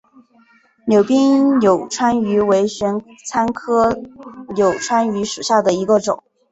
[0.87, 4.01] 海滨柳穿鱼为玄参科
[4.49, 6.23] 柳穿鱼属下的一个种。